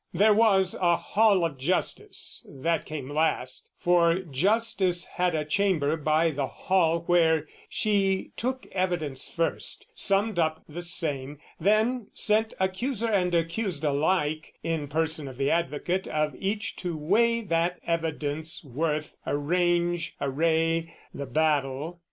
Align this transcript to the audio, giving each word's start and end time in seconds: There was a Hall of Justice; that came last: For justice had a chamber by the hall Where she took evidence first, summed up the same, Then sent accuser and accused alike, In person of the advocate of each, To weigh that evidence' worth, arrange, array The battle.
There 0.15 0.33
was 0.33 0.73
a 0.81 0.97
Hall 0.97 1.45
of 1.45 1.59
Justice; 1.59 2.43
that 2.49 2.87
came 2.87 3.07
last: 3.07 3.69
For 3.77 4.15
justice 4.17 5.05
had 5.05 5.35
a 5.35 5.45
chamber 5.45 5.95
by 5.95 6.31
the 6.31 6.47
hall 6.47 7.01
Where 7.01 7.47
she 7.69 8.31
took 8.35 8.65
evidence 8.71 9.29
first, 9.29 9.85
summed 9.93 10.39
up 10.39 10.63
the 10.67 10.81
same, 10.81 11.37
Then 11.59 12.07
sent 12.15 12.51
accuser 12.59 13.09
and 13.09 13.35
accused 13.35 13.83
alike, 13.83 14.55
In 14.63 14.87
person 14.87 15.27
of 15.27 15.37
the 15.37 15.51
advocate 15.51 16.07
of 16.07 16.33
each, 16.35 16.77
To 16.77 16.97
weigh 16.97 17.41
that 17.41 17.77
evidence' 17.85 18.63
worth, 18.63 19.15
arrange, 19.27 20.15
array 20.19 20.95
The 21.13 21.27
battle. 21.27 21.99